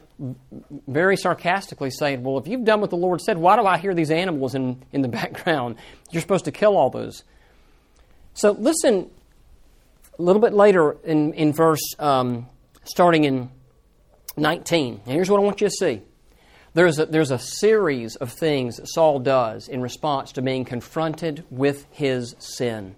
[0.86, 3.92] very sarcastically saying, Well, if you've done what the Lord said, why do I hear
[3.92, 5.76] these animals in, in the background?
[6.12, 7.24] You're supposed to kill all those.
[8.34, 9.10] So listen
[10.16, 12.46] a little bit later in, in verse, um,
[12.84, 13.50] starting in
[14.36, 15.00] 19.
[15.04, 16.02] And here's what I want you to see.
[16.74, 21.44] There's a, there's a series of things that Saul does in response to being confronted
[21.48, 22.96] with his sin.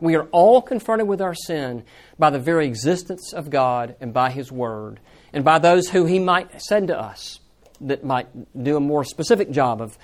[0.00, 1.84] We are all confronted with our sin
[2.18, 5.00] by the very existence of God and by His Word,
[5.32, 7.40] and by those who He might send to us
[7.80, 8.28] that might
[8.62, 9.98] do a more specific job of,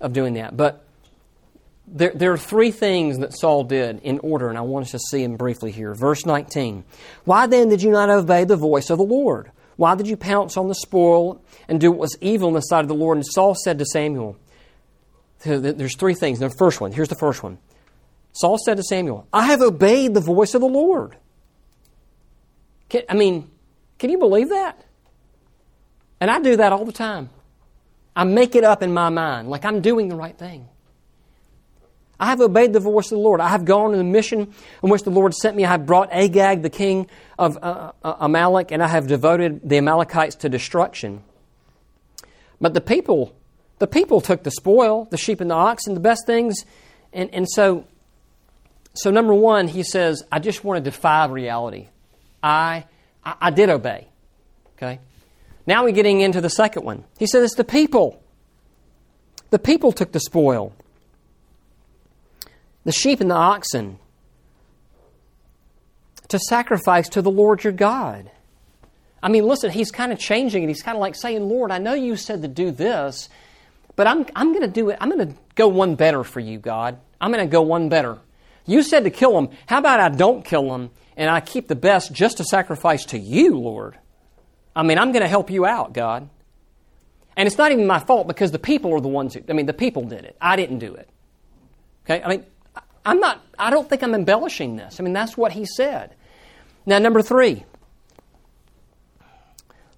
[0.00, 0.56] of doing that.
[0.56, 0.84] But
[1.86, 4.98] there, there are three things that Saul did in order, and I want us to
[4.98, 5.94] see them briefly here.
[5.94, 6.84] Verse 19
[7.24, 9.50] Why then did you not obey the voice of the Lord?
[9.80, 12.82] Why did you pounce on the spoil and do what was evil in the sight
[12.82, 13.16] of the Lord?
[13.16, 14.36] And Saul said to Samuel,
[15.42, 16.38] There's three things.
[16.38, 17.56] The first one, here's the first one.
[18.32, 21.16] Saul said to Samuel, I have obeyed the voice of the Lord.
[22.90, 23.50] Can, I mean,
[23.98, 24.84] can you believe that?
[26.20, 27.30] And I do that all the time.
[28.14, 30.68] I make it up in my mind like I'm doing the right thing.
[32.20, 33.40] I have obeyed the voice of the Lord.
[33.40, 34.52] I have gone in the mission
[34.82, 35.64] in which the Lord sent me.
[35.64, 39.78] I have brought Agag, the king of uh, uh, Amalek, and I have devoted the
[39.78, 41.24] Amalekites to destruction.
[42.60, 43.34] But the people,
[43.78, 46.66] the people took the spoil, the sheep and the oxen, the best things.
[47.10, 47.86] And, and so,
[48.92, 51.88] so number one, he says, I just want to defy reality.
[52.42, 52.84] I,
[53.24, 54.08] I, I did obey.
[54.76, 55.00] Okay?
[55.66, 57.04] Now we're getting into the second one.
[57.18, 58.22] He says, it's the people.
[59.48, 60.74] The people took the spoil
[62.84, 63.98] the sheep and the oxen
[66.28, 68.30] to sacrifice to the Lord your God.
[69.22, 70.68] I mean, listen, he's kind of changing it.
[70.68, 73.28] He's kind of like saying, Lord, I know you said to do this,
[73.96, 74.98] but I'm, I'm going to do it.
[75.00, 76.98] I'm going to go one better for you, God.
[77.20, 78.18] I'm going to go one better.
[78.64, 79.50] You said to kill them.
[79.66, 83.18] How about I don't kill them and I keep the best just to sacrifice to
[83.18, 83.98] you, Lord?
[84.74, 86.30] I mean, I'm going to help you out, God.
[87.36, 89.66] And it's not even my fault because the people are the ones who, I mean,
[89.66, 90.36] the people did it.
[90.40, 91.08] I didn't do it.
[92.04, 92.22] Okay?
[92.22, 92.46] I mean,
[93.04, 95.00] I'm not, I don't think I'm embellishing this.
[95.00, 96.14] I mean, that's what he said.
[96.86, 97.64] Now, number three.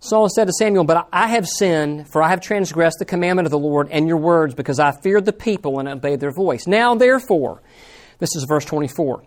[0.00, 3.52] Saul said to Samuel, But I have sinned, for I have transgressed the commandment of
[3.52, 6.66] the Lord and your words, because I feared the people and obeyed their voice.
[6.66, 7.62] Now, therefore,
[8.18, 9.22] this is verse 24.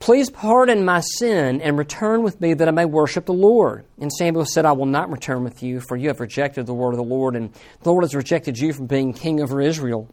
[0.00, 3.86] Please pardon my sin and return with me that I may worship the Lord.
[3.98, 6.90] And Samuel said, I will not return with you, for you have rejected the word
[6.90, 7.50] of the Lord, and
[7.82, 10.08] the Lord has rejected you from being king over Israel.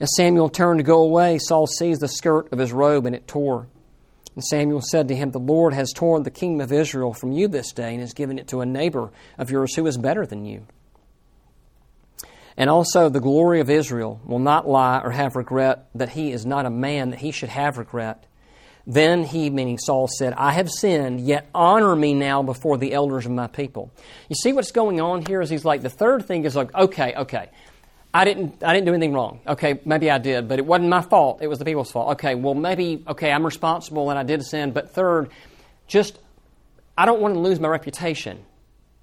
[0.00, 3.28] As Samuel turned to go away, Saul seized the skirt of his robe, and it
[3.28, 3.68] tore.
[4.34, 7.46] And Samuel said to him, The Lord has torn the kingdom of Israel from you
[7.46, 10.44] this day and has given it to a neighbor of yours who is better than
[10.44, 10.66] you.
[12.56, 16.46] And also, the glory of Israel will not lie or have regret that he is
[16.46, 18.26] not a man that he should have regret.
[18.86, 23.26] Then he, meaning Saul, said, I have sinned, yet honor me now before the elders
[23.26, 23.90] of my people.
[24.28, 27.14] You see what's going on here is he's like, the third thing is like, okay,
[27.14, 27.48] okay,
[28.16, 29.40] I didn't, I didn't do anything wrong.
[29.44, 31.40] Okay, maybe I did, but it wasn't my fault.
[31.42, 32.12] It was the people's fault.
[32.12, 34.70] Okay, well, maybe, okay, I'm responsible and I did sin.
[34.70, 35.30] But third,
[35.88, 36.16] just,
[36.96, 38.38] I don't want to lose my reputation.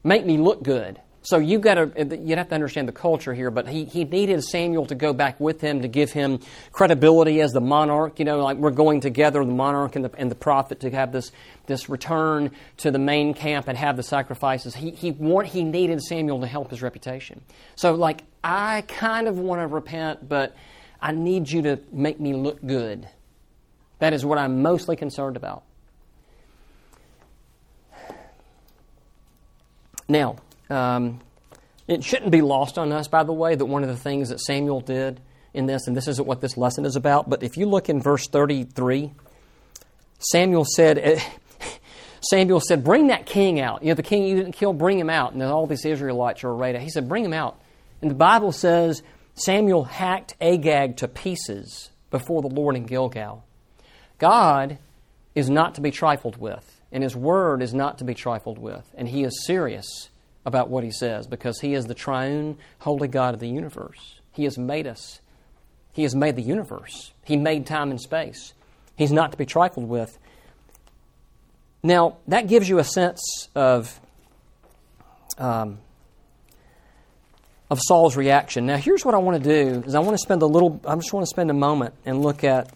[0.02, 0.98] Make me look good.
[1.24, 4.06] So you got to uh, you'd have to understand the culture here, but he, he
[4.06, 6.40] needed Samuel to go back with him to give him
[6.72, 8.18] credibility as the monarch.
[8.18, 11.12] You know, like we're going together, the monarch and the, and the prophet, to have
[11.12, 11.32] this
[11.68, 14.74] this return to the main camp and have the sacrifices.
[14.74, 17.42] He he want, he needed Samuel to help his reputation.
[17.76, 20.56] So like I kind of want to repent, but
[21.00, 23.08] I need you to make me look good.
[24.00, 25.62] That is what I'm mostly concerned about.
[30.10, 30.38] Now.
[30.72, 31.20] Um,
[31.88, 34.40] it shouldn't be lost on us, by the way, that one of the things that
[34.40, 35.20] Samuel did
[35.54, 38.02] in this, and this isn't what this lesson is about, but if you look in
[38.02, 39.12] verse 33,
[40.20, 41.20] Samuel said, eh,
[42.22, 43.82] Samuel said, Bring that king out.
[43.82, 45.34] You know, the king you didn't kill, bring him out.
[45.34, 46.80] And all these Israelites are arrayed.
[46.80, 47.60] He said, Bring him out.
[48.02, 49.02] And the Bible says
[49.34, 53.44] Samuel hacked Agag to pieces before the Lord in Gilgal.
[54.20, 54.78] God
[55.34, 58.86] is not to be trifled with, and his word is not to be trifled with,
[58.96, 60.11] and he is serious
[60.46, 64.20] about what he says because he is the triune, holy God of the universe.
[64.32, 65.20] He has made us.
[65.94, 67.12] He has made the universe.
[67.24, 68.54] He made time and space.
[68.96, 70.18] He's not to be trifled with.
[71.84, 74.00] Now, that gives you a sense of,
[75.38, 75.80] um,
[77.70, 78.68] of Saul's reaction.
[78.68, 80.96] Now, here's what I want to do is I want to spend a little, I
[80.96, 82.72] just want to spend a moment and look at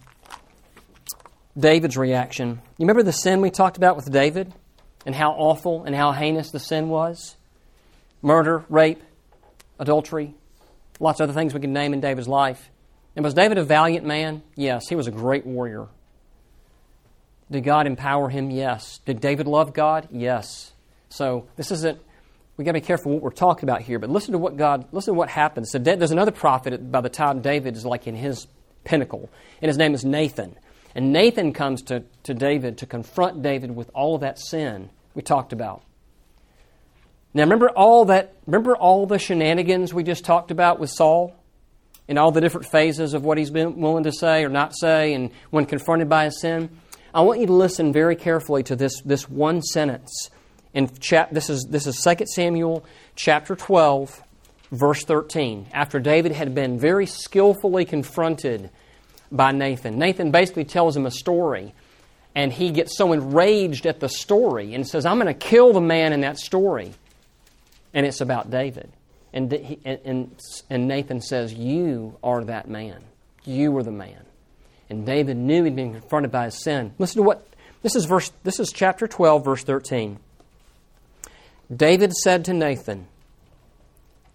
[1.58, 2.60] David's reaction.
[2.78, 4.54] You remember the sin we talked about with David
[5.06, 7.36] and how awful and how heinous the sin was?
[8.26, 9.02] Murder, rape,
[9.80, 10.34] adultery,
[11.00, 12.72] lots of other things we can name in David's life.
[13.16, 14.42] And was David a valiant man?
[14.56, 14.90] Yes.
[14.90, 15.88] He was a great warrior.
[17.52, 18.50] Did God empower him?
[18.50, 19.00] Yes.
[19.06, 20.10] Did David love God?
[20.12, 20.74] Yes.
[21.10, 22.00] So this isn't.
[22.58, 24.00] We got to be careful what we're talking about here.
[24.00, 24.88] But listen to what God.
[24.92, 25.70] Listen to what happens.
[25.72, 28.48] So there's another prophet by the time David is like in his
[28.84, 29.30] pinnacle,
[29.62, 30.56] and his name is Nathan.
[30.96, 35.22] And Nathan comes to, to David to confront David with all of that sin we
[35.22, 35.84] talked about.
[37.36, 41.36] Now remember all that remember all the shenanigans we just talked about with Saul?
[42.08, 45.13] And all the different phases of what he's been willing to say or not say
[45.13, 46.69] and when confronted by his sin?
[47.13, 50.30] I want you to listen very carefully to this, this one sentence.
[50.74, 54.24] In chap, this is this is 2 Samuel chapter 12,
[54.71, 55.67] verse 13.
[55.74, 58.69] After David had been very skillfully confronted
[59.30, 59.98] by Nathan.
[60.00, 61.74] Nathan basically tells him a story
[62.34, 65.82] and he gets so enraged at the story and says, I'm going to kill the
[65.82, 66.93] man in that story
[67.96, 68.92] and it's about David.
[69.34, 70.30] And, he, and,
[70.70, 73.04] and Nathan says, You are that man.
[73.46, 74.26] You are the man.
[74.90, 76.94] And David knew he'd been confronted by his sin.
[77.00, 77.48] Listen to what
[77.82, 80.20] this is verse this is chapter 12 verse 13.
[81.76, 83.08] David said to Nathan,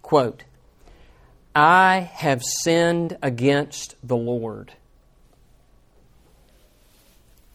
[0.01, 0.43] quote,
[1.55, 4.73] I have sinned against the Lord.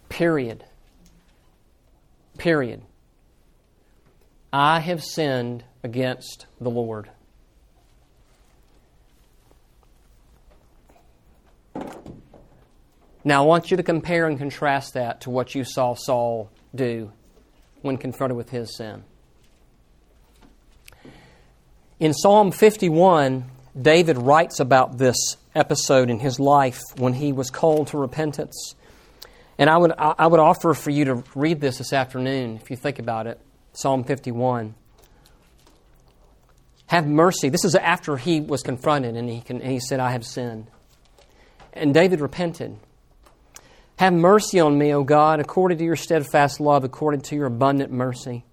[0.09, 0.65] Period.
[2.39, 2.83] Period.
[4.53, 7.09] I have sinned against the Lord.
[13.24, 17.12] Now, I want you to compare and contrast that to what you saw Saul do
[17.82, 19.05] when confronted with his sin.
[22.01, 23.45] In Psalm 51,
[23.80, 25.16] David writes about this
[25.55, 28.74] episode in his life when he was called to repentance.
[29.57, 32.76] And I would, I would offer for you to read this this afternoon, if you
[32.76, 33.41] think about it
[33.72, 34.74] Psalm 51.
[36.87, 37.49] Have mercy.
[37.49, 40.68] This is after he was confronted and he, can, and he said, I have sinned.
[41.72, 42.76] And David repented.
[43.99, 47.91] Have mercy on me, O God, according to your steadfast love, according to your abundant
[47.91, 48.45] mercy.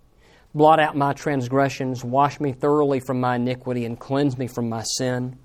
[0.55, 4.83] Blot out my transgressions, wash me thoroughly from my iniquity, and cleanse me from my
[4.83, 5.37] sin.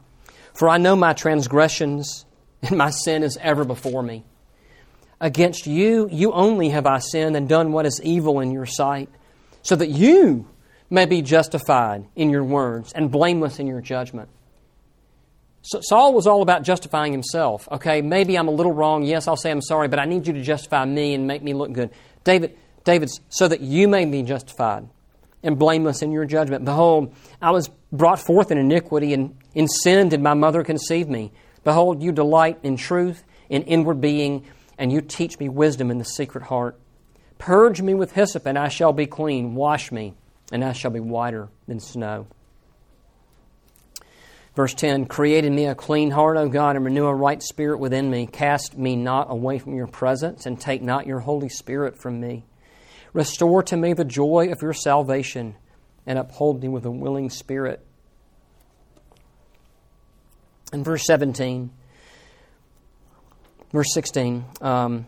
[0.54, 2.26] For I know my transgressions,
[2.62, 4.24] and my sin is ever before me.
[5.20, 9.08] Against you, you only have I sinned and done what is evil in your sight,
[9.62, 10.48] so that you
[10.90, 14.28] may be justified in your words and blameless in your judgment.
[15.62, 17.68] So Saul was all about justifying himself.
[17.70, 19.02] Okay, maybe I'm a little wrong.
[19.02, 21.52] Yes, I'll say I'm sorry, but I need you to justify me and make me
[21.52, 21.90] look good.
[22.24, 24.88] David, David's so that you may be justified
[25.42, 26.64] and blameless in your judgment.
[26.64, 31.32] Behold, I was brought forth in iniquity, and in sin did my mother conceive me.
[31.64, 34.44] Behold, you delight in truth, in inward being,
[34.78, 36.78] and you teach me wisdom in the secret heart.
[37.38, 39.54] Purge me with hyssop, and I shall be clean.
[39.54, 40.14] Wash me,
[40.52, 42.26] and I shall be whiter than snow.
[44.58, 47.78] Verse 10 Create in me a clean heart, O God, and renew a right spirit
[47.78, 48.26] within me.
[48.26, 52.44] Cast me not away from your presence, and take not your Holy Spirit from me.
[53.12, 55.54] Restore to me the joy of your salvation,
[56.06, 57.86] and uphold me with a willing spirit.
[60.72, 61.70] In verse 17,
[63.72, 65.06] verse 16, um,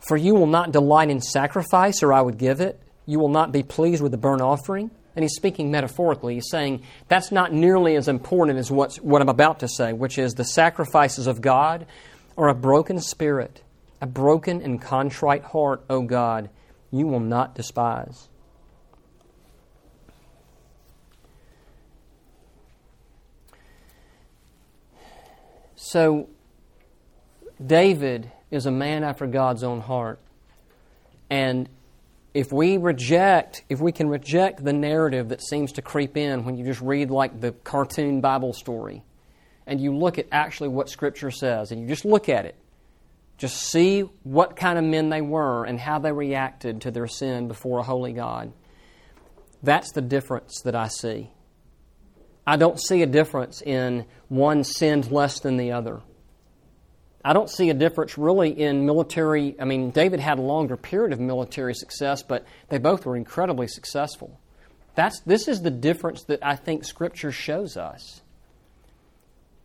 [0.00, 2.82] For you will not delight in sacrifice, or I would give it.
[3.08, 4.90] You will not be pleased with the burnt offering.
[5.16, 6.34] And he's speaking metaphorically.
[6.34, 10.18] He's saying that's not nearly as important as what's, what I'm about to say, which
[10.18, 11.86] is the sacrifices of God
[12.36, 13.62] or a broken spirit,
[14.02, 16.50] a broken and contrite heart, O God,
[16.90, 18.28] you will not despise.
[25.76, 26.28] So,
[27.64, 30.20] David is a man after God's own heart.
[31.30, 31.70] And
[32.38, 36.56] if we reject, if we can reject the narrative that seems to creep in when
[36.56, 39.02] you just read like the cartoon Bible story,
[39.66, 42.54] and you look at actually what Scripture says, and you just look at it,
[43.38, 47.48] just see what kind of men they were and how they reacted to their sin
[47.48, 48.52] before a holy God.
[49.64, 51.32] That's the difference that I see.
[52.46, 56.02] I don't see a difference in one sinned less than the other.
[57.28, 59.54] I don't see a difference really in military.
[59.60, 63.68] I mean, David had a longer period of military success, but they both were incredibly
[63.68, 64.40] successful.
[64.94, 68.22] That's, this is the difference that I think Scripture shows us.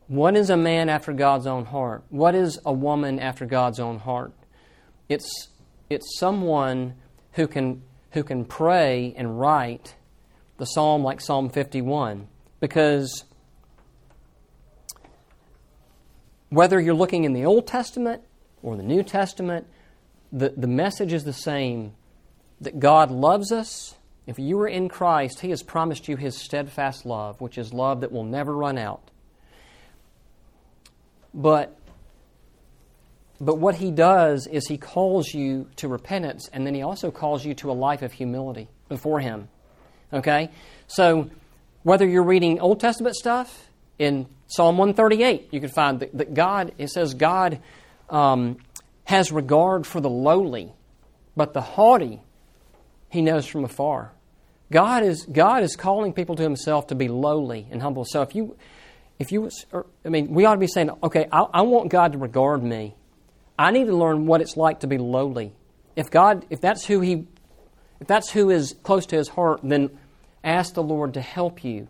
[0.07, 2.03] What is a man after God's own heart?
[2.09, 4.33] What is a woman after God's own heart?
[5.07, 5.47] It's,
[5.89, 6.95] it's someone
[7.31, 9.95] who can, who can pray and write
[10.57, 12.27] the psalm like Psalm 51.
[12.59, 13.23] Because
[16.53, 18.23] whether you're looking in the Old Testament
[18.61, 19.67] or the New Testament,
[20.31, 21.93] the, the message is the same
[22.61, 23.95] that God loves us.
[24.25, 28.01] If you are in Christ, He has promised you His steadfast love, which is love
[28.01, 29.09] that will never run out.
[31.33, 31.77] But
[33.41, 37.45] but what he does is he calls you to repentance and then he also calls
[37.45, 39.49] you to a life of humility before him.
[40.13, 40.49] Okay?
[40.87, 41.29] So
[41.81, 43.69] whether you're reading Old Testament stuff,
[43.99, 47.59] in Psalm 138, you can find that, that God, it says, God
[48.09, 48.57] um,
[49.05, 50.73] has regard for the lowly,
[51.35, 52.21] but the haughty
[53.09, 54.11] he knows from afar.
[54.71, 58.05] God is, God is calling people to himself to be lowly and humble.
[58.05, 58.57] So if you,
[59.19, 59.49] if you,
[60.03, 62.95] I mean, we ought to be saying, okay, I, I want God to regard me.
[63.57, 65.53] I need to learn what it's like to be lowly.
[65.95, 67.27] If God, if that's who He,
[67.99, 69.91] if that's who is close to His heart, then
[70.43, 71.87] ask the Lord to help you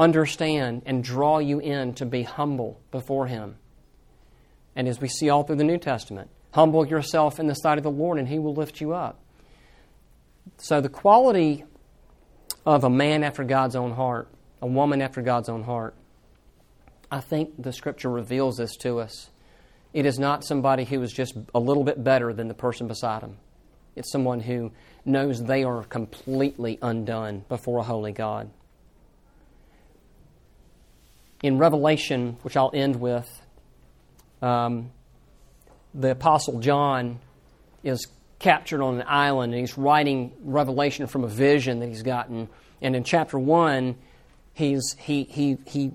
[0.00, 3.56] understand and draw you in to be humble before Him.
[4.74, 7.84] And as we see all through the New Testament, humble yourself in the sight of
[7.84, 9.20] the Lord and He will lift you up.
[10.56, 11.64] So the quality
[12.64, 14.28] of a man after God's own heart,
[14.62, 15.94] a woman after God's own heart,
[17.10, 19.30] I think the scripture reveals this to us.
[19.92, 23.22] It is not somebody who is just a little bit better than the person beside
[23.22, 23.36] them.
[23.96, 24.70] It's someone who
[25.04, 28.50] knows they are completely undone before a holy God.
[31.42, 33.28] In Revelation, which I'll end with,
[34.42, 34.90] um,
[35.94, 37.18] the Apostle John
[37.82, 38.06] is
[38.38, 42.48] captured on an island and he's writing Revelation from a vision that he's gotten.
[42.82, 43.96] And in chapter 1,
[44.54, 45.92] he's, he, he, he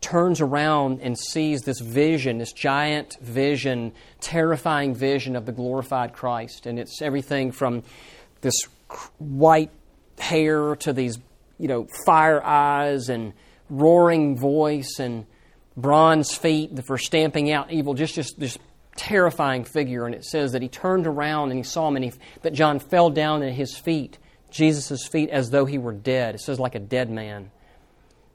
[0.00, 6.66] turns around and sees this vision, this giant vision, terrifying vision of the glorified Christ.
[6.66, 7.82] And it's everything from
[8.40, 8.54] this
[9.18, 9.70] white
[10.18, 11.18] hair to these,
[11.58, 13.32] you know, fire eyes and
[13.68, 15.26] roaring voice and
[15.76, 17.94] bronze feet for stamping out evil.
[17.94, 18.58] Just, just, just
[18.96, 22.12] terrifying figure, and it says that he turned around and he saw him, and he,
[22.42, 24.18] that John fell down at his feet,
[24.50, 26.34] Jesus' feet, as though he were dead.
[26.34, 27.50] It says, like a dead man.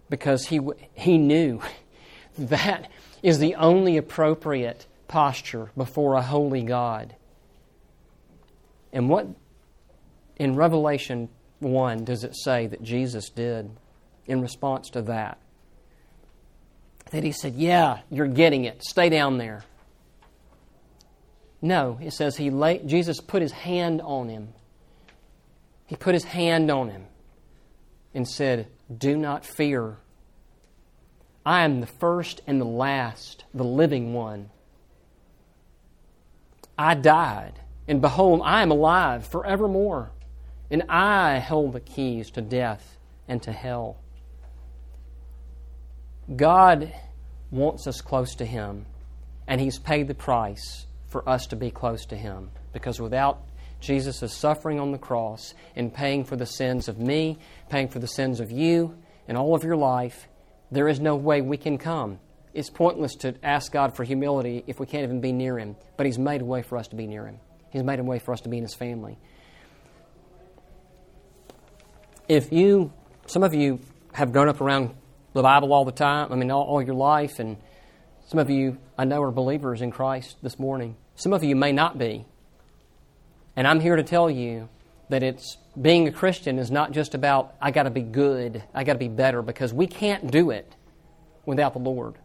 [0.09, 0.59] Because he,
[0.93, 1.61] he knew
[2.37, 2.89] that
[3.23, 7.15] is the only appropriate posture before a holy God.
[8.93, 9.27] And what
[10.35, 11.29] in Revelation
[11.59, 13.71] 1 does it say that Jesus did
[14.27, 15.37] in response to that?
[17.11, 18.83] That he said, Yeah, you're getting it.
[18.83, 19.63] Stay down there.
[21.61, 24.53] No, it says he lay, Jesus put his hand on him.
[25.85, 27.05] He put his hand on him
[28.13, 29.97] and said, Do not fear.
[31.45, 34.49] I am the first and the last, the living one.
[36.77, 40.11] I died, and behold, I am alive forevermore,
[40.69, 42.97] and I hold the keys to death
[43.27, 43.97] and to hell.
[46.35, 46.93] God
[47.49, 48.85] wants us close to Him,
[49.47, 52.51] and He's paid the price for us to be close to Him.
[52.73, 53.43] Because without
[53.81, 58.07] Jesus' suffering on the cross and paying for the sins of me, paying for the
[58.07, 58.95] sins of you,
[59.27, 60.27] and all of your life,
[60.71, 62.19] there is no way we can come.
[62.53, 65.75] It's pointless to ask God for humility if we can't even be near Him.
[65.97, 67.39] But He's made a way for us to be near Him,
[67.71, 69.17] He's made a way for us to be in His family.
[72.29, 72.93] If you,
[73.25, 73.79] some of you
[74.13, 74.95] have grown up around
[75.33, 77.57] the Bible all the time, I mean, all, all your life, and
[78.27, 80.95] some of you I know are believers in Christ this morning.
[81.15, 82.25] Some of you may not be.
[83.55, 84.69] And I'm here to tell you
[85.09, 88.83] that it's being a Christian is not just about I got to be good, I
[88.83, 90.73] got to be better because we can't do it
[91.45, 92.15] without the Lord.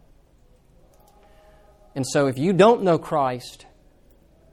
[1.95, 3.65] And so if you don't know Christ,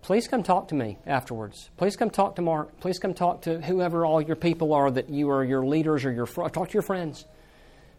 [0.02, 1.70] please come talk to me afterwards.
[1.76, 2.80] Please come talk to Mark.
[2.80, 6.12] Please come talk to whoever all your people are that you are your leaders or
[6.12, 7.24] your talk to your friends.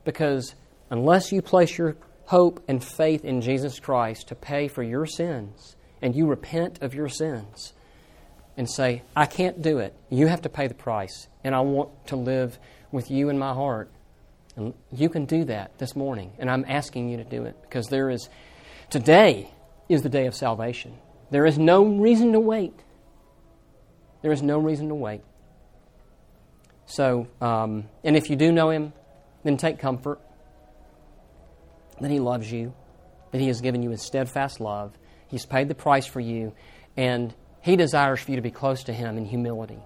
[0.05, 0.55] Because
[0.89, 5.75] unless you place your hope and faith in Jesus Christ to pay for your sins
[6.01, 7.73] and you repent of your sins,
[8.57, 9.93] and say, I can't do it.
[10.09, 12.57] You have to pay the price, and I want to live
[12.91, 13.91] with you in my heart.
[14.55, 17.87] And you can do that this morning, and I'm asking you to do it because
[17.87, 18.29] there is,
[18.89, 19.51] today
[19.89, 20.97] is the day of salvation.
[21.31, 22.73] There is no reason to wait.
[24.21, 25.21] There is no reason to wait.
[26.85, 28.93] So, um, and if you do know Him,
[29.45, 30.19] then take comfort
[32.01, 32.73] that He loves you,
[33.31, 34.91] that He has given you His steadfast love.
[35.29, 36.53] He's paid the price for you,
[36.97, 37.33] and
[37.65, 39.79] he desires for you to be close to Him in humility.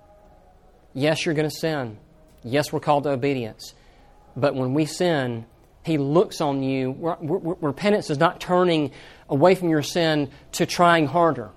[0.94, 1.98] Yes, you're going to sin.
[2.44, 3.74] Yes, we're called to obedience.
[4.36, 5.46] But when we sin,
[5.86, 7.16] He looks on you.
[7.22, 8.92] Repentance is not turning
[9.30, 11.52] away from your sin to trying harder.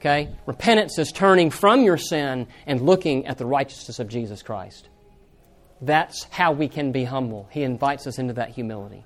[0.00, 0.28] Okay?
[0.44, 4.90] Repentance is turning from your sin and looking at the righteousness of Jesus Christ.
[5.82, 7.48] That's how we can be humble.
[7.50, 9.04] He invites us into that humility.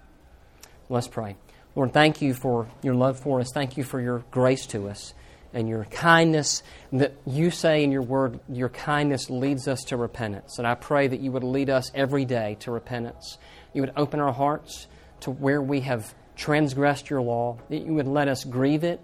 [0.88, 1.36] Let's pray.
[1.74, 3.50] Lord, thank you for your love for us.
[3.52, 5.14] Thank you for your grace to us
[5.52, 6.62] and your kindness
[6.92, 10.58] that you say in your word, your kindness leads us to repentance.
[10.58, 13.38] And I pray that you would lead us every day to repentance.
[13.72, 14.86] You would open our hearts
[15.20, 19.00] to where we have transgressed your law, that you would let us grieve it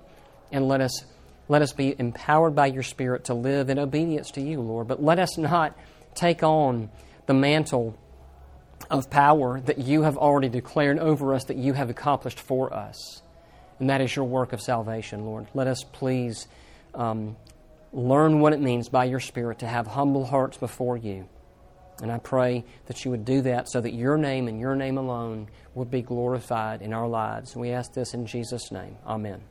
[0.51, 1.05] and let us
[1.49, 4.89] let us be empowered by your spirit to live in obedience to you, Lord.
[4.89, 5.77] But let us not
[6.15, 6.91] take on
[7.27, 7.99] the mantle
[8.91, 13.23] of power that you have already declared over us that you have accomplished for us
[13.83, 15.49] and that is your work of salvation, Lord.
[15.55, 16.47] Let us please
[16.95, 17.37] um,
[17.93, 21.29] learn what it means by your Spirit to have humble hearts before you.
[22.01, 24.99] And I pray that you would do that so that your name and your name
[24.99, 27.55] alone would be glorified in our lives.
[27.55, 28.99] And we ask this in Jesus' name.
[29.05, 29.43] Amen.